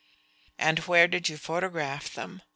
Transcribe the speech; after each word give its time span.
"And 0.57 0.79
where 0.87 1.07
did 1.07 1.29
you 1.29 1.37
photograph 1.37 2.11
them? 2.15 2.41